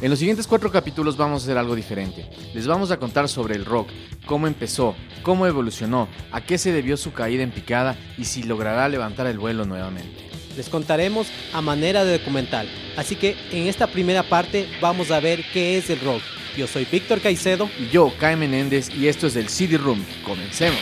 En 0.00 0.10
los 0.10 0.18
siguientes 0.18 0.46
cuatro 0.46 0.70
capítulos 0.70 1.16
vamos 1.16 1.42
a 1.42 1.44
hacer 1.44 1.58
algo 1.58 1.74
diferente. 1.74 2.28
Les 2.54 2.66
vamos 2.66 2.90
a 2.90 2.98
contar 2.98 3.28
sobre 3.28 3.54
el 3.54 3.64
rock, 3.64 3.88
cómo 4.26 4.46
empezó, 4.46 4.94
cómo 5.22 5.46
evolucionó, 5.46 6.08
a 6.32 6.40
qué 6.40 6.56
se 6.56 6.72
debió 6.72 6.96
su 6.96 7.12
caída 7.12 7.42
en 7.42 7.50
picada 7.50 7.96
y 8.16 8.24
si 8.24 8.44
logrará 8.44 8.88
levantar 8.88 9.26
el 9.26 9.38
vuelo 9.38 9.64
nuevamente. 9.64 10.28
Les 10.56 10.68
contaremos 10.68 11.28
a 11.52 11.60
manera 11.60 12.04
de 12.04 12.18
documental, 12.18 12.68
así 12.96 13.14
que 13.16 13.36
en 13.52 13.66
esta 13.66 13.86
primera 13.86 14.22
parte 14.22 14.68
vamos 14.80 15.10
a 15.10 15.20
ver 15.20 15.44
qué 15.52 15.76
es 15.76 15.90
el 15.90 16.00
rock. 16.00 16.22
Yo 16.56 16.66
soy 16.66 16.86
Víctor 16.90 17.20
Caicedo. 17.20 17.70
Y 17.78 17.88
yo, 17.88 18.12
Kai 18.18 18.34
Menéndez, 18.34 18.90
y 18.90 19.06
esto 19.06 19.28
es 19.28 19.36
el 19.36 19.48
CD 19.48 19.78
Room. 19.78 20.04
Comencemos. 20.24 20.80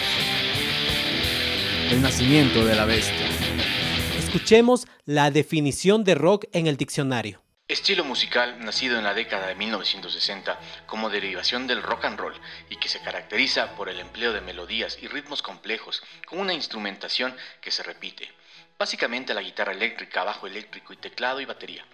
El 1.91 2.01
nacimiento 2.01 2.65
de 2.65 2.75
la 2.75 2.87
bestia. 2.87 3.46
Escuchemos 4.27 4.89
la 5.05 5.31
definición 5.31 6.03
de 6.03 6.17
rock 6.17 6.47
en 6.53 6.67
el 6.67 6.77
diccionario. 6.77 7.41
Estilo 7.69 8.05
musical 8.05 8.59
nacido 8.59 8.99
en 8.99 9.05
la 9.05 9.15
década 9.15 9.47
de 9.47 9.55
1960 9.55 10.59
como 10.87 11.11
derivación 11.11 11.69
del 11.69 11.81
rock 11.81 12.07
and 12.07 12.19
roll 12.19 12.35
y 12.69 12.75
que 12.75 12.89
se 12.89 13.01
caracteriza 13.01 13.77
por 13.77 13.89
el 13.89 14.01
empleo 14.01 14.33
de 14.33 14.41
melodías 14.41 14.99
y 15.01 15.07
ritmos 15.07 15.43
complejos 15.43 16.03
con 16.27 16.41
una 16.41 16.55
instrumentación 16.55 17.37
que 17.61 17.71
se 17.71 17.85
repite, 17.85 18.29
básicamente 18.77 19.33
la 19.33 19.43
guitarra 19.43 19.73
eléctrica, 19.73 20.25
bajo 20.25 20.49
eléctrico 20.49 20.93
y 20.93 20.97
teclado 20.97 21.41
y 21.41 21.45
batería, 21.45 21.87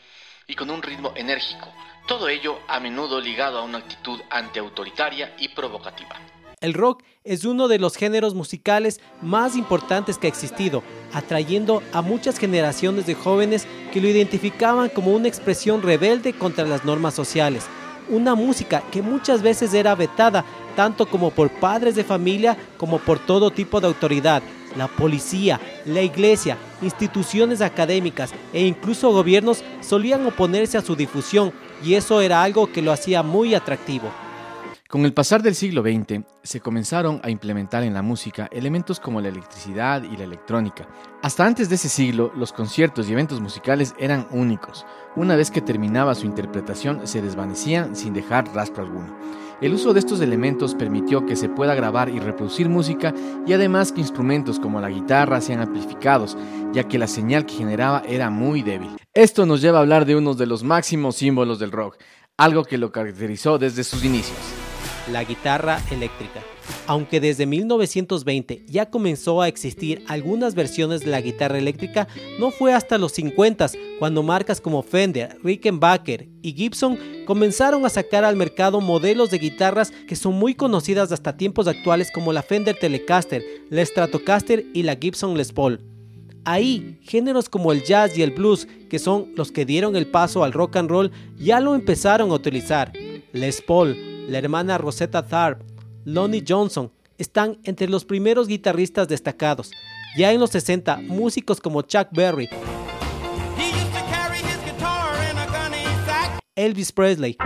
y 0.47 0.55
con 0.55 0.71
un 0.71 0.83
ritmo 0.83 1.13
enérgico, 1.15 1.71
todo 2.09 2.31
ello 2.31 2.61
a 2.67 2.81
menudo 2.81 3.21
ligado 3.21 3.59
a 3.59 3.63
una 3.63 3.79
actitud 3.79 4.23
antiautoritaria 4.31 5.37
y 5.39 5.49
provocativa. 5.49 6.19
El 6.63 6.75
rock 6.75 7.03
es 7.25 7.45
uno 7.45 7.67
de 7.67 7.81
los 7.81 7.97
géneros 7.97 8.37
musicales 8.37 9.01
más 9.21 9.57
importantes 9.57 10.17
que 10.17 10.29
ha 10.29 10.31
existido, 10.31 10.85
atrayendo 11.13 11.83
a 11.93 12.03
muchas 12.03 12.39
generaciones 12.39 13.05
de 13.05 13.17
jóvenes 13.17 13.67
que 13.93 14.01
lo 14.01 14.07
identificaban 14.07 14.89
como 14.89 15.11
una 15.11 15.27
expresión 15.27 15.83
rebelde 15.83 16.33
contra 16.33 16.65
las 16.65 16.85
normas 16.85 17.15
sociales. 17.15 17.65
Una 18.09 18.37
música 18.37 18.81
que 18.93 19.03
muchas 19.03 19.43
veces 19.43 19.75
era 19.75 19.97
vetada 19.97 20.45
tanto 20.77 21.07
como 21.07 21.33
por 21.33 21.51
padres 21.51 21.97
de 21.97 22.05
familia 22.05 22.57
como 22.77 23.01
por 23.01 23.19
todo 23.19 23.51
tipo 23.51 23.81
de 23.81 23.89
autoridad, 23.89 24.41
la 24.77 24.87
policía, 24.87 25.61
la 25.85 26.01
iglesia, 26.01 26.57
instituciones 26.81 27.61
académicas 27.61 28.33
e 28.53 28.65
incluso 28.65 29.11
gobiernos 29.11 29.65
solían 29.81 30.25
oponerse 30.27 30.79
a 30.79 30.83
su 30.83 30.95
difusión 30.95 31.53
y 31.85 31.95
eso 31.95 32.21
era 32.21 32.41
algo 32.41 32.71
que 32.71 32.83
lo 32.83 32.93
hacía 32.93 33.25
muy 33.25 33.57
atractivo. 33.57 34.13
Con 34.93 35.07
el 35.07 35.15
pasar 35.15 35.43
del 35.43 35.55
siglo 35.55 35.81
XX, 35.81 36.23
se 36.43 36.61
comenzaron 36.61 37.19
a 37.25 37.31
implementar 37.31 37.83
en 37.83 37.95
la 37.95 38.03
música 38.03 38.51
elementos 38.53 39.01
como 39.01 39.23
la 39.23 39.31
electricidad 39.31 40.03
y 40.03 40.19
la 40.19 40.25
electrónica. 40.25 40.87
Hasta 41.23 41.47
antes 41.47 41.71
de 41.71 41.77
ese 41.77 41.89
siglo, 41.89 42.31
los 42.37 42.53
conciertos 42.53 43.09
y 43.09 43.13
eventos 43.13 43.41
musicales 43.41 43.95
eran 43.99 44.27
únicos. 44.33 44.85
Una 45.17 45.35
vez 45.35 45.51
que 45.51 45.63
terminaba 45.63 46.15
su 46.15 46.27
interpretación, 46.27 47.07
se 47.07 47.23
desvanecían 47.23 47.97
sin 47.97 48.13
dejar 48.13 48.55
rastro 48.55 48.83
alguno. 48.83 49.17
El 49.63 49.73
uso 49.73 49.95
de 49.95 50.01
estos 50.01 50.21
elementos 50.21 50.75
permitió 50.75 51.25
que 51.25 51.37
se 51.37 51.49
pueda 51.49 51.75
grabar 51.75 52.11
y 52.11 52.21
reproducir 52.21 52.69
música 52.69 53.15
y 53.47 53.55
además 53.55 53.93
que 53.93 54.03
instrumentos 54.03 54.61
como 54.61 54.79
la 54.79 54.91
guitarra 54.91 55.41
sean 55.41 55.61
amplificados, 55.61 56.37
ya 56.75 56.87
que 56.87 56.99
la 56.99 57.07
señal 57.07 57.47
que 57.47 57.55
generaba 57.55 58.03
era 58.07 58.29
muy 58.29 58.61
débil. 58.61 58.91
Esto 59.15 59.47
nos 59.47 59.63
lleva 59.63 59.79
a 59.79 59.81
hablar 59.81 60.05
de 60.05 60.17
uno 60.17 60.35
de 60.35 60.45
los 60.45 60.63
máximos 60.63 61.17
símbolos 61.17 61.59
del 61.59 61.73
rock, 61.73 61.97
algo 62.37 62.63
que 62.63 62.77
lo 62.77 62.93
caracterizó 62.93 63.57
desde 63.57 63.85
sus 63.85 64.05
inicios 64.05 64.62
la 65.11 65.25
guitarra 65.25 65.81
eléctrica. 65.91 66.41
Aunque 66.87 67.21
desde 67.21 67.47
1920 67.47 68.65
ya 68.67 68.91
comenzó 68.91 69.41
a 69.41 69.49
existir 69.49 70.05
algunas 70.09 70.55
versiones 70.55 71.01
de 71.01 71.11
la 71.11 71.21
guitarra 71.21 71.59
eléctrica, 71.59 72.09
no 72.39 72.51
fue 72.51 72.73
hasta 72.73 72.99
los 72.99 73.13
50 73.13 73.71
cuando 73.99 74.23
marcas 74.23 74.61
como 74.61 74.83
Fender, 74.83 75.37
Rickenbacker 75.43 76.29
y 76.43 76.53
Gibson 76.53 76.99
comenzaron 77.27 77.85
a 77.87 77.91
sacar 77.91 78.25
al 78.25 78.37
mercado 78.37 78.81
modelos 78.81 79.31
de 79.31 79.39
guitarras 79.39 79.93
que 80.09 80.17
son 80.17 80.35
muy 80.35 80.55
conocidas 80.55 81.13
hasta 81.13 81.37
tiempos 81.37 81.67
actuales 81.67 82.11
como 82.11 82.33
la 82.33 82.43
Fender 82.43 82.79
Telecaster, 82.79 83.45
la 83.71 83.85
Stratocaster 83.85 84.65
y 84.73 84.83
la 84.83 84.97
Gibson 84.97 85.37
Les 85.37 85.53
Paul. 85.53 85.81
Ahí, 86.45 86.99
géneros 87.03 87.49
como 87.49 87.71
el 87.71 87.85
jazz 87.85 88.19
y 88.19 88.23
el 88.23 88.33
blues, 88.33 88.67
que 88.91 88.99
son 88.99 89.29
los 89.37 89.53
que 89.53 89.65
dieron 89.65 89.95
el 89.95 90.09
paso 90.09 90.43
al 90.43 90.53
rock 90.53 90.75
and 90.77 90.91
roll, 90.91 91.13
ya 91.39 91.61
lo 91.61 91.77
empezaron 91.77 92.33
a 92.33 92.35
utilizar. 92.35 92.93
Les 93.33 93.63
Paul, 93.63 93.97
la 94.29 94.39
hermana 94.39 94.79
Rosetta 94.79 95.27
Tharpe, 95.27 95.65
Lonnie 96.05 96.45
Johnson, 96.47 96.93
están 97.19 97.59
entre 97.65 97.89
los 97.89 98.05
primeros 98.05 98.49
guitarristas 98.49 99.09
destacados. 99.09 99.71
Ya 100.17 100.33
en 100.33 100.41
los 100.41 100.51
60, 100.51 100.99
músicos 101.09 101.61
como 101.61 101.83
Chuck 101.83 102.09
Berry, 102.13 102.49
Elvis 106.55 106.93
Presley, 106.93 107.37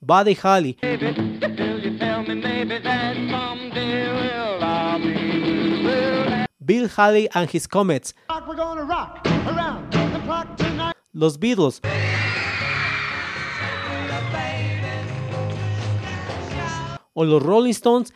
Buddy 0.00 0.36
Holly, 0.42 0.76
Bill 6.64 6.88
Haley 6.88 7.28
and 7.34 7.48
his 7.52 7.68
Comets, 7.68 8.14
los 11.12 11.38
Beatles. 11.38 11.80
O 17.14 17.24
los 17.24 17.42
Rolling 17.42 17.72
Stones 17.72 18.12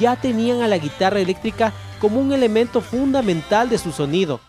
ya 0.00 0.16
tenían 0.16 0.62
a 0.62 0.68
la 0.68 0.78
guitarra 0.78 1.20
eléctrica 1.20 1.72
como 2.00 2.20
un 2.20 2.32
elemento 2.32 2.80
fundamental 2.80 3.68
de 3.68 3.78
su 3.78 3.92
sonido. 3.92 4.40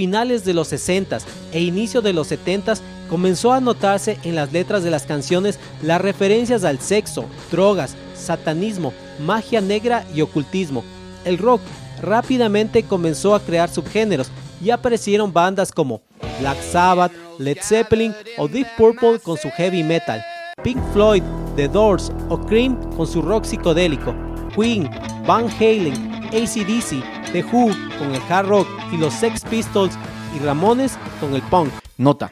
Finales 0.00 0.46
de 0.46 0.54
los 0.54 0.68
60 0.68 1.18
e 1.52 1.60
inicio 1.60 2.00
de 2.00 2.14
los 2.14 2.28
70 2.28 2.72
comenzó 3.10 3.52
a 3.52 3.60
notarse 3.60 4.16
en 4.24 4.34
las 4.34 4.50
letras 4.50 4.82
de 4.82 4.90
las 4.90 5.02
canciones 5.02 5.58
las 5.82 6.00
referencias 6.00 6.64
al 6.64 6.80
sexo, 6.80 7.26
drogas, 7.50 7.94
satanismo, 8.14 8.94
magia 9.20 9.60
negra 9.60 10.06
y 10.14 10.22
ocultismo. 10.22 10.84
El 11.26 11.36
rock 11.36 11.60
rápidamente 12.00 12.82
comenzó 12.82 13.34
a 13.34 13.40
crear 13.40 13.68
subgéneros 13.68 14.30
y 14.64 14.70
aparecieron 14.70 15.34
bandas 15.34 15.70
como 15.70 16.00
Black 16.40 16.62
Sabbath, 16.62 17.12
Led 17.38 17.58
Zeppelin 17.60 18.14
o 18.38 18.48
Deep 18.48 18.68
Purple 18.78 19.18
con 19.18 19.36
su 19.36 19.50
heavy 19.50 19.82
metal, 19.82 20.24
Pink 20.64 20.80
Floyd, 20.94 21.22
The 21.56 21.68
Doors 21.68 22.10
o 22.30 22.40
Cream 22.40 22.74
con 22.96 23.06
su 23.06 23.20
rock 23.20 23.44
psicodélico, 23.44 24.14
Queen, 24.56 24.88
Van 25.26 25.46
Halen, 25.60 25.92
ACDC, 26.32 27.19
The 27.32 27.44
Who 27.44 27.70
con 27.98 28.12
el 28.12 28.22
hard 28.28 28.48
rock 28.48 28.66
y 28.92 28.96
los 28.96 29.14
Sex 29.14 29.44
Pistols 29.44 29.96
y 30.34 30.40
Ramones 30.40 30.98
con 31.20 31.34
el 31.34 31.42
punk. 31.42 31.70
Nota. 31.96 32.28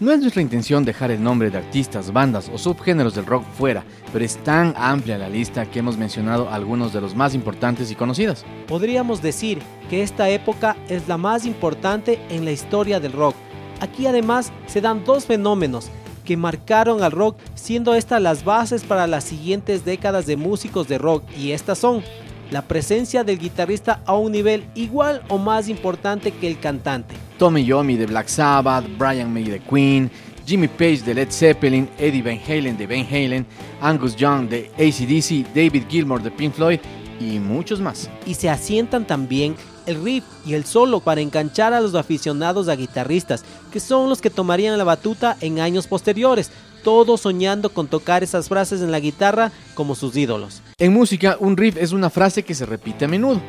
No 0.00 0.12
es 0.12 0.20
nuestra 0.20 0.42
intención 0.42 0.84
dejar 0.84 1.12
el 1.12 1.22
nombre 1.22 1.50
de 1.50 1.58
artistas, 1.58 2.12
bandas 2.12 2.50
o 2.52 2.58
subgéneros 2.58 3.14
del 3.14 3.26
rock 3.26 3.44
fuera, 3.56 3.84
pero 4.12 4.24
es 4.24 4.36
tan 4.42 4.74
amplia 4.76 5.16
la 5.16 5.30
lista 5.30 5.64
que 5.66 5.78
hemos 5.78 5.96
mencionado 5.96 6.50
algunos 6.50 6.92
de 6.92 7.00
los 7.00 7.14
más 7.14 7.34
importantes 7.34 7.90
y 7.90 7.94
conocidos. 7.94 8.44
Podríamos 8.66 9.22
decir 9.22 9.62
que 9.88 10.02
esta 10.02 10.28
época 10.28 10.76
es 10.88 11.08
la 11.08 11.16
más 11.16 11.46
importante 11.46 12.18
en 12.28 12.44
la 12.44 12.50
historia 12.50 12.98
del 13.00 13.12
rock. 13.12 13.36
Aquí 13.80 14.06
además 14.06 14.52
se 14.66 14.80
dan 14.80 15.04
dos 15.04 15.26
fenómenos 15.26 15.90
que 16.24 16.36
marcaron 16.36 17.02
al 17.02 17.12
rock, 17.12 17.36
siendo 17.54 17.94
estas 17.94 18.20
las 18.20 18.44
bases 18.44 18.82
para 18.82 19.06
las 19.06 19.24
siguientes 19.24 19.84
décadas 19.84 20.26
de 20.26 20.36
músicos 20.36 20.88
de 20.88 20.98
rock, 20.98 21.22
y 21.38 21.52
estas 21.52 21.78
son 21.78 22.02
la 22.50 22.62
presencia 22.62 23.24
del 23.24 23.38
guitarrista 23.38 24.00
a 24.06 24.14
un 24.14 24.32
nivel 24.32 24.64
igual 24.74 25.22
o 25.28 25.38
más 25.38 25.68
importante 25.68 26.32
que 26.32 26.46
el 26.46 26.58
cantante. 26.58 27.14
Tommy 27.38 27.64
Yomi 27.64 27.96
de 27.96 28.06
Black 28.06 28.28
Sabbath, 28.28 28.84
Brian 28.98 29.32
May 29.32 29.44
de 29.44 29.60
Queen 29.60 30.10
Jimmy 30.46 30.68
Page 30.68 31.02
de 31.02 31.14
Led 31.14 31.30
Zeppelin, 31.30 31.88
Eddie 31.98 32.22
Van 32.22 32.38
Halen 32.46 32.76
de 32.76 32.86
Van 32.86 33.06
Halen, 33.06 33.46
Angus 33.80 34.14
Young 34.16 34.48
de 34.48 34.70
ACDC, 34.74 35.54
David 35.54 35.84
Gilmour 35.88 36.22
de 36.22 36.30
Pink 36.30 36.52
Floyd 36.52 36.80
y 37.18 37.38
muchos 37.38 37.80
más. 37.80 38.10
Y 38.26 38.34
se 38.34 38.50
asientan 38.50 39.06
también 39.06 39.56
el 39.86 40.02
riff 40.02 40.24
y 40.44 40.54
el 40.54 40.64
solo 40.64 41.00
para 41.00 41.20
enganchar 41.20 41.72
a 41.72 41.80
los 41.80 41.94
aficionados 41.94 42.68
a 42.68 42.76
guitarristas, 42.76 43.44
que 43.72 43.80
son 43.80 44.08
los 44.08 44.20
que 44.20 44.30
tomarían 44.30 44.76
la 44.76 44.84
batuta 44.84 45.36
en 45.40 45.60
años 45.60 45.86
posteriores, 45.86 46.50
todos 46.84 47.22
soñando 47.22 47.70
con 47.70 47.88
tocar 47.88 48.22
esas 48.22 48.48
frases 48.48 48.80
en 48.80 48.92
la 48.92 49.00
guitarra 49.00 49.50
como 49.74 49.96
sus 49.96 50.16
ídolos. 50.16 50.62
En 50.78 50.92
música, 50.92 51.36
un 51.40 51.56
riff 51.56 51.76
es 51.76 51.90
una 51.90 52.10
frase 52.10 52.44
que 52.44 52.54
se 52.54 52.66
repite 52.66 53.06
a 53.06 53.08
menudo. 53.08 53.40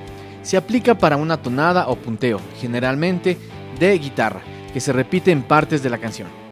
Se 0.41 0.57
aplica 0.57 0.97
para 0.97 1.17
una 1.17 1.37
tonada 1.37 1.87
o 1.87 1.95
punteo, 1.95 2.39
generalmente 2.59 3.37
de 3.79 3.99
guitarra, 3.99 4.41
que 4.73 4.79
se 4.79 4.93
repite 4.93 5.31
en 5.31 5.43
partes 5.43 5.83
de 5.83 5.89
la 5.91 5.99
canción. 5.99 6.44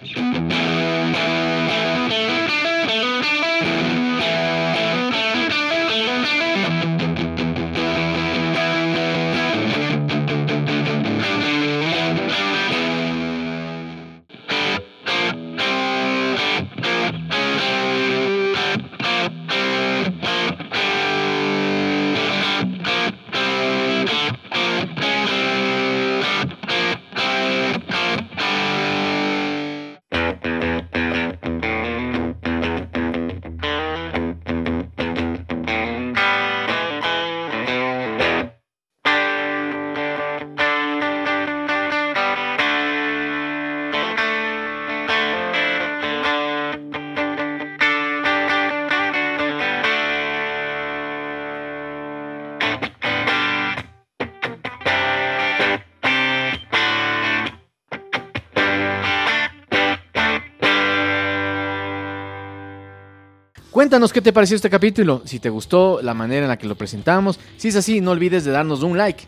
Cuéntanos 63.74 64.14
qué 64.14 64.22
te 64.22 64.32
pareció 64.32 64.56
este 64.56 64.70
capítulo, 64.70 65.24
si 65.26 65.40
te 65.40 65.50
gustó 65.50 66.00
la 66.04 66.14
manera 66.14 66.44
en 66.44 66.48
la 66.48 66.60
que 66.60 66.68
lo 66.68 66.76
presentamos. 66.76 67.40
Si 67.58 67.70
es 67.70 67.76
así, 67.76 68.02
no 68.02 68.12
olvides 68.12 68.46
de 68.46 68.52
darnos 68.52 68.84
un 68.84 69.00
like, 69.00 69.24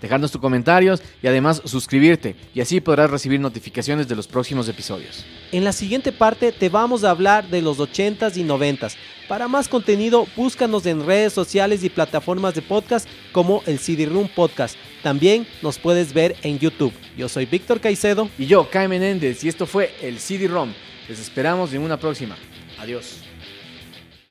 dejarnos 0.00 0.32
tus 0.32 0.40
comentarios 0.40 1.00
y 1.22 1.28
además 1.28 1.62
suscribirte, 1.64 2.34
y 2.52 2.60
así 2.60 2.80
podrás 2.80 3.08
recibir 3.08 3.38
notificaciones 3.38 4.08
de 4.08 4.16
los 4.16 4.26
próximos 4.26 4.68
episodios. 4.68 5.24
En 5.52 5.62
la 5.62 5.72
siguiente 5.72 6.10
parte 6.10 6.50
te 6.50 6.70
vamos 6.70 7.04
a 7.04 7.10
hablar 7.10 7.46
de 7.50 7.62
los 7.62 7.78
80s 7.78 8.36
y 8.36 8.42
90s. 8.42 8.96
Para 9.28 9.46
más 9.46 9.68
contenido, 9.68 10.26
búscanos 10.34 10.84
en 10.86 11.06
redes 11.06 11.32
sociales 11.32 11.84
y 11.84 11.88
plataformas 11.88 12.56
de 12.56 12.62
podcast 12.62 13.08
como 13.30 13.62
el 13.66 13.78
CD 13.78 14.06
Room 14.06 14.28
Podcast. 14.34 14.76
También 15.04 15.46
nos 15.62 15.78
puedes 15.78 16.12
ver 16.12 16.34
en 16.42 16.58
YouTube. 16.58 16.92
Yo 17.16 17.28
soy 17.28 17.46
Víctor 17.46 17.78
Caicedo. 17.78 18.28
Y 18.36 18.46
yo, 18.46 18.68
Kai 18.68 18.88
Menéndez, 18.88 19.44
y 19.44 19.48
esto 19.48 19.66
fue 19.66 19.94
el 20.02 20.18
CD-ROM. 20.18 20.72
Les 21.08 21.20
esperamos 21.20 21.72
en 21.72 21.82
una 21.82 21.96
próxima. 21.96 22.36
Adiós. 22.80 23.31